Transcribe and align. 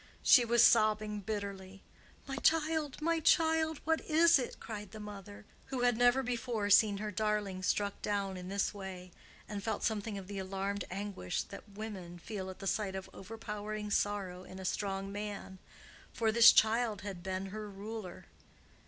She 0.23 0.43
was 0.45 0.63
sobbing 0.63 1.19
bitterly. 1.19 1.83
"My 2.25 2.37
child, 2.37 2.99
my 3.03 3.19
child, 3.19 3.81
what 3.83 4.01
is 4.01 4.39
it?" 4.39 4.59
cried 4.59 4.93
the 4.93 4.99
mother, 4.99 5.45
who 5.67 5.81
had 5.81 5.95
never 5.95 6.23
before 6.23 6.71
seen 6.71 6.97
her 6.97 7.11
darling 7.11 7.61
struck 7.61 8.01
down 8.01 8.35
in 8.35 8.49
this 8.49 8.73
way, 8.73 9.11
and 9.47 9.61
felt 9.63 9.83
something 9.83 10.17
of 10.17 10.25
the 10.27 10.39
alarmed 10.39 10.85
anguish 10.89 11.43
that 11.43 11.69
women, 11.77 12.17
feel 12.17 12.49
at 12.49 12.57
the 12.57 12.65
sight 12.65 12.95
of 12.95 13.11
overpowering 13.13 13.91
sorrow 13.91 14.41
in 14.43 14.57
a 14.57 14.65
strong 14.65 15.11
man; 15.11 15.59
for 16.11 16.31
this 16.31 16.51
child 16.51 17.01
had 17.01 17.21
been 17.21 17.45
her 17.53 17.69
ruler. 17.69 18.25